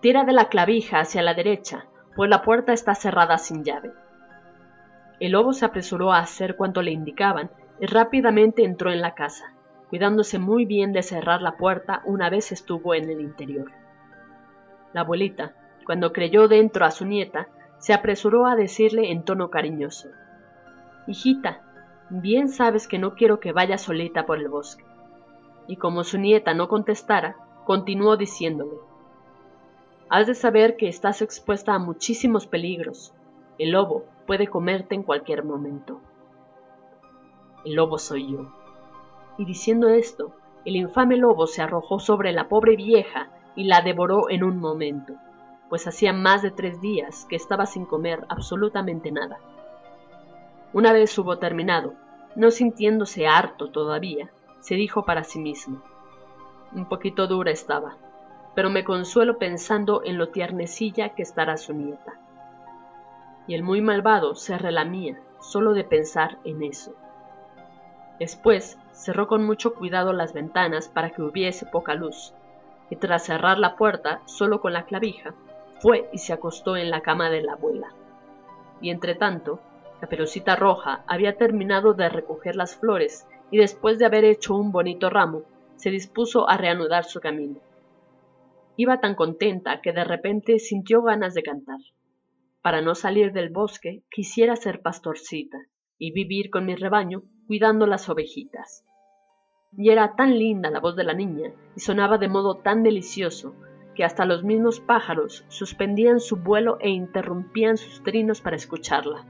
Tira 0.00 0.24
de 0.24 0.32
la 0.32 0.48
clavija 0.48 1.00
hacia 1.00 1.20
la 1.20 1.34
derecha, 1.34 1.86
pues 2.14 2.30
la 2.30 2.42
puerta 2.42 2.72
está 2.72 2.94
cerrada 2.94 3.36
sin 3.38 3.64
llave. 3.64 3.90
El 5.18 5.32
lobo 5.32 5.52
se 5.52 5.64
apresuró 5.64 6.12
a 6.12 6.20
hacer 6.20 6.56
cuanto 6.56 6.80
le 6.80 6.92
indicaban 6.92 7.50
y 7.80 7.86
rápidamente 7.86 8.64
entró 8.64 8.92
en 8.92 9.00
la 9.00 9.14
casa, 9.14 9.52
cuidándose 9.88 10.38
muy 10.38 10.64
bien 10.64 10.92
de 10.92 11.02
cerrar 11.02 11.42
la 11.42 11.56
puerta 11.56 12.02
una 12.04 12.30
vez 12.30 12.52
estuvo 12.52 12.94
en 12.94 13.10
el 13.10 13.20
interior. 13.20 13.72
La 14.92 15.00
abuelita, 15.00 15.54
cuando 15.84 16.12
creyó 16.12 16.46
dentro 16.46 16.84
a 16.84 16.92
su 16.92 17.04
nieta, 17.04 17.48
se 17.78 17.94
apresuró 17.94 18.46
a 18.46 18.54
decirle 18.54 19.10
en 19.10 19.24
tono 19.24 19.50
cariñoso, 19.50 20.08
Hijita, 21.08 21.62
bien 22.10 22.48
sabes 22.48 22.88
que 22.88 22.98
no 22.98 23.14
quiero 23.14 23.40
que 23.40 23.52
vaya 23.52 23.78
solita 23.78 24.26
por 24.26 24.38
el 24.38 24.48
bosque. 24.48 24.84
Y 25.66 25.76
como 25.76 26.04
su 26.04 26.18
nieta 26.18 26.54
no 26.54 26.68
contestara, 26.68 27.36
continuó 27.64 28.16
diciéndole, 28.16 28.76
Has 30.10 30.26
de 30.26 30.34
saber 30.34 30.76
que 30.76 30.88
estás 30.88 31.20
expuesta 31.20 31.74
a 31.74 31.78
muchísimos 31.78 32.46
peligros. 32.46 33.12
El 33.58 33.72
lobo 33.72 34.04
puede 34.26 34.46
comerte 34.46 34.94
en 34.94 35.02
cualquier 35.02 35.44
momento. 35.44 36.00
El 37.64 37.74
lobo 37.74 37.98
soy 37.98 38.32
yo. 38.32 38.50
Y 39.36 39.44
diciendo 39.44 39.88
esto, 39.88 40.32
el 40.64 40.76
infame 40.76 41.16
lobo 41.16 41.46
se 41.46 41.60
arrojó 41.60 41.98
sobre 41.98 42.32
la 42.32 42.48
pobre 42.48 42.76
vieja 42.76 43.28
y 43.54 43.64
la 43.64 43.82
devoró 43.82 44.30
en 44.30 44.44
un 44.44 44.58
momento 44.58 45.14
pues 45.68 45.86
hacía 45.86 46.12
más 46.12 46.42
de 46.42 46.50
tres 46.50 46.80
días 46.80 47.26
que 47.28 47.36
estaba 47.36 47.66
sin 47.66 47.84
comer 47.84 48.24
absolutamente 48.28 49.12
nada. 49.12 49.38
Una 50.72 50.92
vez 50.92 51.16
hubo 51.18 51.38
terminado, 51.38 51.94
no 52.36 52.50
sintiéndose 52.50 53.26
harto 53.26 53.70
todavía, 53.70 54.30
se 54.60 54.74
dijo 54.74 55.04
para 55.04 55.24
sí 55.24 55.38
mismo. 55.38 55.82
Un 56.72 56.86
poquito 56.86 57.26
dura 57.26 57.50
estaba, 57.50 57.96
pero 58.54 58.68
me 58.68 58.84
consuelo 58.84 59.38
pensando 59.38 60.02
en 60.04 60.18
lo 60.18 60.28
tiernecilla 60.28 61.10
que 61.10 61.22
estará 61.22 61.56
su 61.56 61.72
nieta. 61.72 62.14
Y 63.46 63.54
el 63.54 63.62
muy 63.62 63.80
malvado 63.80 64.34
se 64.34 64.58
relamía 64.58 65.18
solo 65.40 65.72
de 65.72 65.84
pensar 65.84 66.38
en 66.44 66.62
eso. 66.62 66.92
Después 68.18 68.78
cerró 68.92 69.26
con 69.26 69.44
mucho 69.46 69.74
cuidado 69.74 70.12
las 70.12 70.34
ventanas 70.34 70.88
para 70.88 71.10
que 71.10 71.22
hubiese 71.22 71.64
poca 71.64 71.94
luz, 71.94 72.34
y 72.90 72.96
tras 72.96 73.24
cerrar 73.24 73.58
la 73.58 73.76
puerta 73.76 74.20
solo 74.26 74.60
con 74.60 74.74
la 74.74 74.84
clavija, 74.84 75.34
fue 75.80 76.10
y 76.12 76.18
se 76.18 76.32
acostó 76.32 76.76
en 76.76 76.90
la 76.90 77.00
cama 77.00 77.30
de 77.30 77.42
la 77.42 77.52
abuela. 77.52 77.88
Y 78.80 78.90
entre 78.90 79.14
tanto, 79.14 79.60
la 80.00 80.08
perucita 80.08 80.56
roja 80.56 81.04
había 81.06 81.36
terminado 81.36 81.94
de 81.94 82.08
recoger 82.08 82.56
las 82.56 82.76
flores 82.76 83.26
y 83.50 83.58
después 83.58 83.98
de 83.98 84.06
haber 84.06 84.24
hecho 84.24 84.54
un 84.54 84.70
bonito 84.70 85.10
ramo, 85.10 85.42
se 85.76 85.90
dispuso 85.90 86.48
a 86.48 86.56
reanudar 86.56 87.04
su 87.04 87.20
camino. 87.20 87.60
Iba 88.76 89.00
tan 89.00 89.14
contenta 89.14 89.80
que 89.80 89.92
de 89.92 90.04
repente 90.04 90.58
sintió 90.58 91.02
ganas 91.02 91.34
de 91.34 91.42
cantar. 91.42 91.78
Para 92.62 92.80
no 92.80 92.94
salir 92.94 93.32
del 93.32 93.50
bosque, 93.50 94.02
quisiera 94.10 94.54
ser 94.56 94.82
pastorcita 94.82 95.58
y 95.98 96.12
vivir 96.12 96.50
con 96.50 96.64
mi 96.64 96.76
rebaño 96.76 97.22
cuidando 97.46 97.86
las 97.86 98.08
ovejitas. 98.08 98.84
Y 99.76 99.90
era 99.90 100.14
tan 100.14 100.38
linda 100.38 100.70
la 100.70 100.80
voz 100.80 100.96
de 100.96 101.04
la 101.04 101.14
niña 101.14 101.52
y 101.76 101.80
sonaba 101.80 102.18
de 102.18 102.28
modo 102.28 102.58
tan 102.58 102.82
delicioso 102.82 103.54
que 103.94 104.04
hasta 104.04 104.24
los 104.24 104.44
mismos 104.44 104.80
pájaros 104.80 105.44
suspendían 105.48 106.20
su 106.20 106.36
vuelo 106.36 106.78
e 106.80 106.88
interrumpían 106.88 107.76
sus 107.76 108.02
trinos 108.04 108.40
para 108.40 108.56
escucharla. 108.56 109.26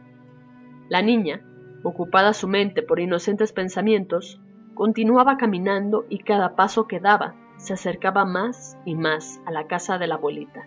La 0.88 1.02
niña, 1.02 1.42
ocupada 1.82 2.32
su 2.32 2.48
mente 2.48 2.82
por 2.82 3.00
inocentes 3.00 3.52
pensamientos, 3.52 4.40
continuaba 4.74 5.36
caminando 5.36 6.04
y 6.08 6.18
cada 6.18 6.56
paso 6.56 6.86
que 6.86 7.00
daba 7.00 7.34
se 7.56 7.74
acercaba 7.74 8.24
más 8.24 8.78
y 8.84 8.94
más 8.94 9.40
a 9.46 9.50
la 9.50 9.66
casa 9.66 9.98
de 9.98 10.06
la 10.06 10.14
abuelita. 10.14 10.66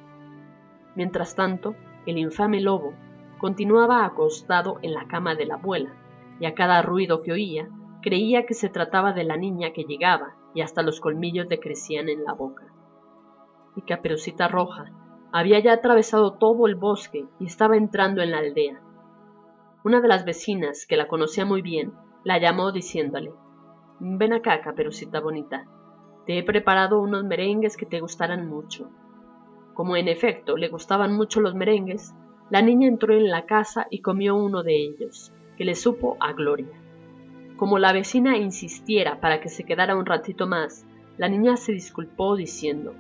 Mientras 0.96 1.36
tanto, 1.36 1.75
el 2.06 2.18
infame 2.18 2.62
lobo 2.62 2.94
continuaba 3.40 4.06
acostado 4.06 4.80
en 4.82 4.94
la 4.94 5.08
cama 5.08 5.36
de 5.36 5.46
la 5.46 5.56
abuela, 5.56 5.94
y 6.40 6.46
a 6.46 6.54
cada 6.54 6.82
ruido 6.82 7.22
que 7.22 7.32
oía 7.32 7.70
creía 8.01 8.46
que 8.46 8.54
se 8.54 8.70
trataba 8.70 9.13
de 9.13 9.24
la 9.24 9.38
niña 9.38 9.74
que 9.74 9.84
llegaba 9.84 10.36
y 10.54 10.62
hasta 10.62 10.82
los 10.82 11.00
colmillos 11.00 11.48
le 11.50 11.60
crecían 11.60 12.10
en 12.10 12.24
la 12.24 12.34
boca 12.34 12.72
y 13.75 13.82
Caperucita 13.82 14.48
Roja 14.48 14.86
había 15.32 15.60
ya 15.60 15.74
atravesado 15.74 16.34
todo 16.34 16.68
el 16.68 16.75
bosque 16.75 17.25
y 17.40 17.46
estaba 17.46 17.78
entrando 17.78 18.22
en 18.22 18.32
la 18.32 18.40
aldea. 18.40 18.82
Una 19.84 20.02
de 20.02 20.08
las 20.08 20.26
vecinas, 20.26 20.86
que 20.86 20.98
la 20.98 21.08
conocía 21.08 21.46
muy 21.46 21.62
bien, 21.62 21.94
la 22.24 22.38
llamó 22.38 22.72
diciéndole 22.72 23.34
Ven 24.00 24.34
acá, 24.34 24.62
Caperucita 24.62 25.20
bonita, 25.20 25.66
te 26.26 26.38
he 26.38 26.44
preparado 26.44 27.02
unos 27.02 27.24
merengues 27.24 27.78
que 27.78 27.86
te 27.86 28.00
gustarán 28.00 28.48
mucho. 28.48 28.90
Como 29.74 29.96
en 29.96 30.08
efecto 30.08 30.58
le 30.58 30.70
gustaban 30.70 31.14
mucho 31.14 31.42
los 31.42 31.56
merengues, 31.56 32.14
la 32.50 32.62
niña 32.62 32.88
entró 32.88 33.14
en 33.14 33.30
la 33.30 33.46
casa 33.46 33.88
y 33.90 34.02
comió 34.02 34.36
uno 34.36 34.64
de 34.64 34.76
ellos, 34.76 35.32
que 35.58 35.66
le 35.66 35.76
supo 35.76 36.18
a 36.20 36.34
gloria. 36.34 36.82
Como 37.58 37.80
la 37.80 37.94
vecina 37.94 38.38
insistiera 38.38 39.20
para 39.20 39.40
que 39.40 39.50
se 39.50 39.64
quedara 39.64 39.96
un 39.96 40.06
ratito 40.06 40.48
más, 40.48 40.86
la 41.18 41.30
niña 41.30 41.58
se 41.58 41.72
disculpó 41.72 42.36
diciendo 42.36 42.94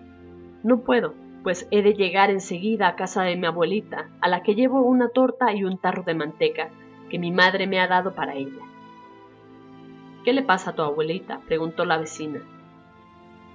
no 0.63 0.81
puedo, 0.81 1.15
pues 1.43 1.67
he 1.71 1.81
de 1.81 1.93
llegar 1.93 2.29
enseguida 2.29 2.87
a 2.87 2.95
casa 2.95 3.23
de 3.23 3.35
mi 3.35 3.47
abuelita, 3.47 4.09
a 4.21 4.27
la 4.27 4.43
que 4.43 4.55
llevo 4.55 4.81
una 4.81 5.09
torta 5.09 5.53
y 5.53 5.63
un 5.63 5.77
tarro 5.77 6.03
de 6.03 6.13
manteca 6.13 6.69
que 7.09 7.19
mi 7.19 7.31
madre 7.31 7.67
me 7.67 7.79
ha 7.79 7.87
dado 7.87 8.13
para 8.13 8.35
ella. 8.35 8.63
¿Qué 10.23 10.33
le 10.33 10.43
pasa 10.43 10.71
a 10.71 10.75
tu 10.75 10.81
abuelita? 10.81 11.41
preguntó 11.47 11.83
la 11.85 11.97
vecina. 11.97 12.41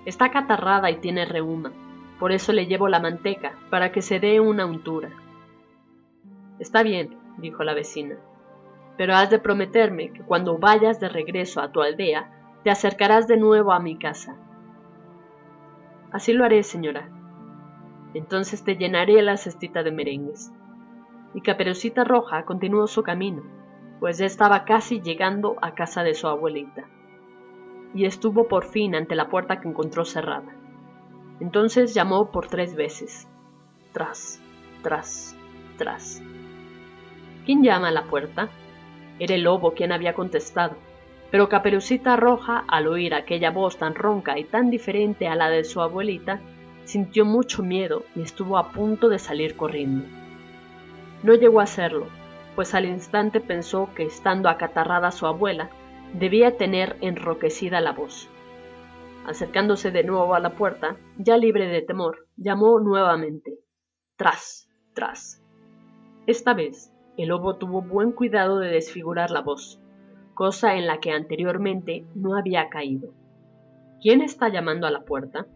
Está 0.05 0.31
catarrada 0.31 0.91
y 0.91 0.97
tiene 0.97 1.25
reuma, 1.25 1.73
por 2.19 2.33
eso 2.33 2.53
le 2.53 2.67
llevo 2.67 2.89
la 2.89 3.01
manteca, 3.01 3.55
para 3.71 3.93
que 3.93 4.03
se 4.03 4.21
dé 4.21 4.41
una 4.41 4.67
untura. 4.67 5.11
Está 6.59 6.83
bien, 6.83 7.17
dijo 7.39 7.63
la 7.65 7.75
vecina, 7.75 8.17
pero 8.97 9.15
has 9.15 9.31
de 9.31 9.39
prometerme 9.39 10.13
que 10.13 10.23
cuando 10.23 10.59
vayas 10.59 11.01
de 11.01 11.09
regreso 11.09 11.61
a 11.61 11.71
tu 11.71 11.83
aldea, 11.83 12.31
te 12.65 12.71
acercarás 12.71 13.29
de 13.29 13.37
nuevo 13.37 13.73
a 13.73 13.79
mi 13.79 13.97
casa 13.97 14.37
Así 16.17 16.33
lo 16.33 16.45
haré, 16.45 16.63
señora. 16.63 17.09
Entonces 18.17 18.65
te 18.65 18.77
llenaré 18.77 19.21
la 19.21 19.37
cestita 19.37 19.83
de 19.83 19.93
merengues. 19.93 20.51
Y 21.35 21.43
Caperucita 21.43 22.03
Roja 22.03 22.45
continuó 22.45 22.87
su 22.87 23.03
camino, 23.03 23.43
pues 24.01 24.19
ya 24.19 24.25
estaba 24.25 24.65
casi 24.65 25.03
llegando 25.03 25.57
a 25.61 25.75
casa 25.75 26.03
de 26.03 26.15
su 26.15 26.27
abuelita. 26.27 26.89
Y 27.95 28.07
estuvo 28.07 28.49
por 28.49 28.65
fin 28.65 28.95
ante 28.95 29.15
la 29.15 29.29
puerta 29.29 29.61
que 29.61 29.69
encontró 29.69 30.05
cerrada. 30.05 30.55
Entonces 31.41 31.93
llamó 31.93 32.31
por 32.31 32.49
tres 32.49 32.75
veces. 32.75 33.29
Tras, 33.93 34.41
tras, 34.83 35.37
tras. 35.77 36.23
¿Quién 37.45 37.63
llama 37.63 37.89
a 37.89 37.93
la 37.93 38.05
puerta? 38.05 38.49
Era 39.19 39.35
el 39.35 39.43
lobo 39.43 39.73
quien 39.75 39.93
había 39.93 40.15
contestado 40.15 40.77
pero 41.31 41.49
Caperucita 41.49 42.17
Roja, 42.17 42.65
al 42.69 42.87
oír 42.87 43.15
aquella 43.15 43.51
voz 43.51 43.79
tan 43.79 43.95
ronca 43.95 44.39
y 44.39 44.45
tan 44.45 44.71
diferente 44.71 45.27
a 45.27 45.35
la 45.35 45.51
de 45.51 45.65
su 45.65 45.81
abuelita, 45.81 46.41
sintió 46.87 47.25
mucho 47.25 47.63
miedo 47.63 48.05
y 48.15 48.23
estuvo 48.23 48.57
a 48.57 48.71
punto 48.71 49.09
de 49.09 49.19
salir 49.19 49.57
corriendo. 49.57 50.07
No 51.23 51.35
llegó 51.35 51.61
a 51.61 51.65
hacerlo, 51.65 52.07
pues 52.55 52.75
al 52.75 52.87
instante 52.87 53.41
pensó 53.41 53.91
que 53.95 54.05
estando 54.05 54.49
acatarrada 54.49 55.11
su 55.11 55.27
abuela, 55.27 55.69
debía 56.15 56.57
tener 56.57 56.97
enroquecida 57.01 57.81
la 57.81 57.93
voz. 57.93 58.31
Acercándose 59.27 59.91
de 59.91 60.05
nuevo 60.05 60.35
a 60.35 60.41
la 60.41 60.55
puerta, 60.55 60.97
ya 61.19 61.37
libre 61.37 61.67
de 61.67 61.83
temor, 61.83 62.29
llamó 62.37 62.79
nuevamente. 62.79 63.59
Tras, 64.17 64.69
tras. 64.95 65.43
Esta 66.27 66.55
vez, 66.55 66.93
el 67.17 67.29
lobo 67.29 67.57
tuvo 67.57 67.83
buen 67.83 68.13
cuidado 68.13 68.59
de 68.59 68.69
desfigurar 68.69 69.31
la 69.31 69.41
voz, 69.41 69.81
cosa 70.35 70.77
en 70.77 70.87
la 70.87 71.01
que 71.01 71.11
anteriormente 71.11 72.07
no 72.15 72.37
había 72.37 72.69
caído. 72.69 73.13
¿Quién 74.01 74.21
está 74.21 74.49
llamando 74.49 74.87
a 74.87 74.91
la 74.91 75.05
puerta? 75.05 75.47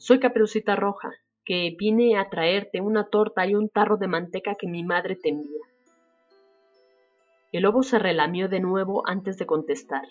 Soy 0.00 0.20
Caperucita 0.20 0.76
Roja, 0.76 1.10
que 1.44 1.74
vine 1.76 2.18
a 2.18 2.30
traerte 2.30 2.80
una 2.80 3.08
torta 3.08 3.44
y 3.48 3.56
un 3.56 3.68
tarro 3.68 3.96
de 3.96 4.06
manteca 4.06 4.54
que 4.54 4.68
mi 4.68 4.84
madre 4.84 5.16
te 5.16 5.30
envía. 5.30 5.64
El 7.50 7.64
lobo 7.64 7.82
se 7.82 7.98
relamió 7.98 8.48
de 8.48 8.60
nuevo 8.60 9.02
antes 9.08 9.38
de 9.38 9.46
contestar, 9.46 10.06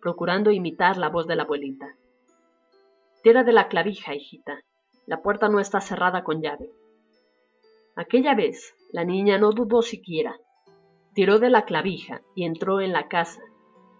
procurando 0.00 0.52
imitar 0.52 0.98
la 0.98 1.08
voz 1.08 1.26
de 1.26 1.34
la 1.34 1.42
abuelita. 1.42 1.96
Tira 3.24 3.42
de 3.42 3.52
la 3.52 3.66
clavija, 3.66 4.14
hijita. 4.14 4.60
La 5.04 5.20
puerta 5.20 5.48
no 5.48 5.58
está 5.58 5.80
cerrada 5.80 6.22
con 6.22 6.40
llave. 6.40 6.70
Aquella 7.96 8.36
vez, 8.36 8.72
la 8.92 9.04
niña 9.04 9.36
no 9.36 9.50
dudó 9.50 9.82
siquiera. 9.82 10.38
Tiró 11.12 11.40
de 11.40 11.50
la 11.50 11.64
clavija 11.64 12.22
y 12.36 12.44
entró 12.44 12.80
en 12.80 12.92
la 12.92 13.08
casa, 13.08 13.42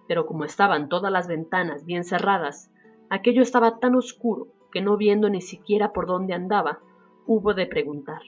pero 0.07 0.27
como 0.27 0.45
estaban 0.45 0.89
todas 0.89 1.11
las 1.11 1.27
ventanas 1.27 1.85
bien 1.85 2.05
cerradas, 2.05 2.71
aquello 3.11 3.43
estaba 3.43 3.81
tan 3.81 3.97
oscuro 3.97 4.47
que 4.75 4.83
no 4.83 4.97
viendo 4.97 5.31
ni 5.31 5.41
siquiera 5.41 5.93
por 5.93 6.07
dónde 6.07 6.35
andaba, 6.35 6.81
hubo 7.27 7.55
de 7.55 7.67
preguntar. 7.67 8.21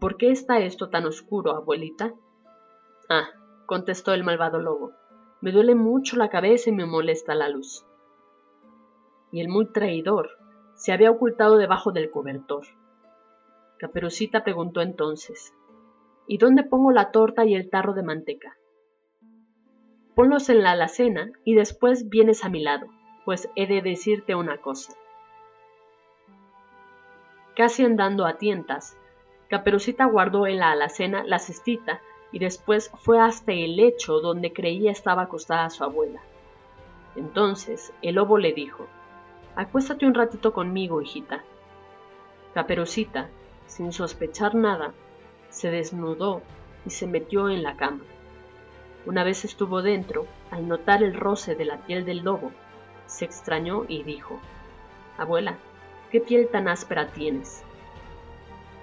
¿Por 0.00 0.16
qué 0.16 0.30
está 0.30 0.58
esto 0.60 0.88
tan 0.88 1.04
oscuro, 1.04 1.54
abuelita? 1.54 2.14
Ah, 3.10 3.28
contestó 3.66 4.14
el 4.14 4.24
malvado 4.24 4.60
lobo, 4.60 4.92
me 5.42 5.52
duele 5.52 5.74
mucho 5.74 6.16
la 6.16 6.30
cabeza 6.30 6.70
y 6.70 6.72
me 6.72 6.86
molesta 6.86 7.34
la 7.34 7.50
luz. 7.50 7.84
Y 9.30 9.42
el 9.42 9.48
muy 9.48 9.66
traidor 9.66 10.30
se 10.74 10.92
había 10.92 11.10
ocultado 11.10 11.58
debajo 11.58 11.92
del 11.92 12.10
cobertor. 12.10 12.64
Caperucita 13.78 14.44
preguntó 14.44 14.80
entonces, 14.80 15.52
¿Y 16.26 16.38
dónde 16.38 16.64
pongo 16.64 16.92
la 16.92 17.10
torta 17.10 17.44
y 17.44 17.54
el 17.54 17.68
tarro 17.68 17.92
de 17.92 18.02
manteca? 18.02 18.56
Ponlos 20.14 20.48
en 20.48 20.62
la 20.62 20.70
alacena 20.70 21.30
y 21.44 21.54
después 21.54 22.08
vienes 22.08 22.42
a 22.42 22.48
mi 22.48 22.62
lado, 22.62 22.86
pues 23.26 23.50
he 23.54 23.66
de 23.66 23.82
decirte 23.82 24.34
una 24.34 24.56
cosa. 24.58 24.94
Casi 27.56 27.84
andando 27.84 28.26
a 28.26 28.38
tientas, 28.38 28.96
Caperucita 29.48 30.06
guardó 30.06 30.46
en 30.46 30.58
la 30.58 30.70
alacena 30.70 31.24
la 31.24 31.38
cestita 31.38 32.00
y 32.32 32.38
después 32.38 32.90
fue 32.94 33.20
hasta 33.20 33.52
el 33.52 33.76
lecho 33.76 34.20
donde 34.20 34.54
creía 34.54 34.90
estaba 34.90 35.22
acostada 35.22 35.68
su 35.68 35.84
abuela. 35.84 36.22
Entonces 37.14 37.92
el 38.00 38.14
lobo 38.14 38.38
le 38.38 38.54
dijo, 38.54 38.86
Acuéstate 39.54 40.06
un 40.06 40.14
ratito 40.14 40.54
conmigo, 40.54 41.02
hijita. 41.02 41.44
Caperucita, 42.54 43.28
sin 43.66 43.92
sospechar 43.92 44.54
nada, 44.54 44.94
se 45.50 45.70
desnudó 45.70 46.40
y 46.86 46.90
se 46.90 47.06
metió 47.06 47.50
en 47.50 47.62
la 47.62 47.76
cama. 47.76 48.04
Una 49.04 49.24
vez 49.24 49.44
estuvo 49.44 49.82
dentro, 49.82 50.26
al 50.50 50.68
notar 50.68 51.02
el 51.02 51.12
roce 51.12 51.54
de 51.54 51.66
la 51.66 51.76
piel 51.78 52.06
del 52.06 52.20
lobo, 52.20 52.50
se 53.04 53.26
extrañó 53.26 53.84
y 53.88 54.04
dijo, 54.04 54.38
Abuela, 55.18 55.58
¿qué 56.12 56.20
piel 56.20 56.48
tan 56.48 56.68
áspera 56.68 57.08
tienes? 57.08 57.64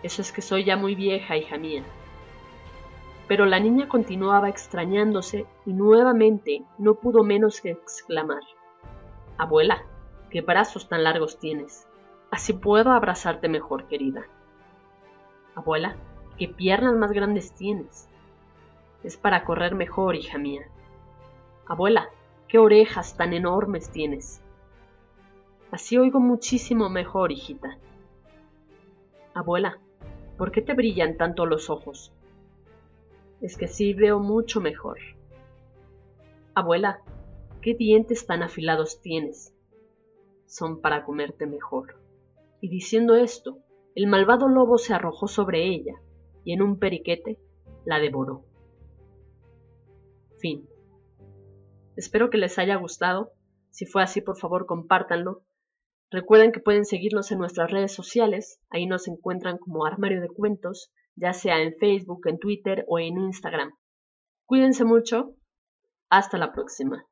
Eso 0.02 0.24
es 0.24 0.32
que 0.32 0.42
soy 0.42 0.64
ya 0.64 0.76
muy 0.76 0.96
vieja, 0.96 1.38
hija 1.38 1.60
mía. 1.60 1.84
Pero 3.28 3.46
la 3.46 3.60
niña 3.60 3.88
continuaba 3.88 4.50
extrañándose 4.50 5.46
y 5.64 5.74
nuevamente 5.74 6.64
no 6.80 6.96
pudo 6.96 7.24
menos 7.24 7.62
que 7.62 7.70
exclamar, 7.70 8.42
Abuela, 9.38 9.84
¿qué 10.32 10.42
brazos 10.42 10.90
tan 10.90 11.04
largos 11.04 11.38
tienes? 11.38 11.88
Así 12.32 12.54
puedo 12.54 12.92
abrazarte 12.92 13.48
mejor, 13.48 13.86
querida. 13.86 14.26
Abuela, 15.54 15.98
¿qué 16.38 16.48
piernas 16.48 16.96
más 16.96 17.12
grandes 17.12 17.54
tienes? 17.54 18.10
Es 19.04 19.18
para 19.18 19.46
correr 19.46 19.76
mejor, 19.76 20.16
hija 20.16 20.40
mía. 20.40 20.64
Abuela, 21.68 22.10
¿qué 22.48 22.58
orejas 22.58 23.16
tan 23.16 23.34
enormes 23.34 23.92
tienes? 23.92 24.42
Así 25.72 25.98
oigo 25.98 26.20
muchísimo 26.20 26.90
mejor, 26.90 27.32
hijita. 27.32 27.78
Abuela, 29.36 29.80
¿por 30.38 30.52
qué 30.52 30.62
te 30.62 30.74
brillan 30.74 31.16
tanto 31.18 31.46
los 31.46 31.70
ojos? 31.70 32.12
Es 33.42 33.56
que 33.56 33.68
sí 33.68 33.94
veo 33.94 34.20
mucho 34.20 34.62
mejor. 34.62 34.98
Abuela, 36.56 37.02
¿qué 37.62 37.76
dientes 37.76 38.26
tan 38.26 38.42
afilados 38.42 39.00
tienes? 39.02 39.54
Son 40.48 40.82
para 40.82 41.06
comerte 41.06 41.46
mejor. 41.46 41.96
Y 42.62 42.70
diciendo 42.70 43.16
esto, 43.16 43.60
el 43.96 44.08
malvado 44.08 44.48
lobo 44.48 44.78
se 44.78 44.94
arrojó 44.94 45.28
sobre 45.28 45.68
ella 45.68 46.02
y 46.44 46.54
en 46.54 46.64
un 46.64 46.80
periquete 46.80 47.40
la 47.86 48.00
devoró. 48.00 48.44
Fin. 50.40 50.68
Espero 51.96 52.30
que 52.30 52.38
les 52.38 52.58
haya 52.58 52.76
gustado. 52.78 53.34
Si 53.70 53.86
fue 53.86 54.02
así, 54.02 54.22
por 54.22 54.38
favor, 54.38 54.66
compártanlo. 54.66 55.44
Recuerden 56.12 56.52
que 56.52 56.60
pueden 56.60 56.86
seguirnos 56.86 57.32
en 57.32 57.40
nuestras 57.40 57.70
redes 57.70 57.94
sociales. 57.94 58.60
Ahí 58.70 58.88
nos 58.88 59.08
encuentran 59.08 59.58
como 59.58 59.86
Armario 59.86 60.22
de 60.22 60.30
Cuentos, 60.30 60.92
ya 61.16 61.34
sea 61.34 61.62
en 61.62 61.76
Facebook, 61.76 62.28
en 62.28 62.40
Twitter 62.40 62.86
o 62.88 63.00
en 63.00 63.18
Instagram. 63.18 63.74
Cuídense 64.46 64.86
mucho. 64.86 65.36
Hasta 66.10 66.38
la 66.38 66.52
próxima. 66.52 67.06